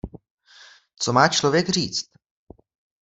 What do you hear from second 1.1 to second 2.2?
má člověk říct?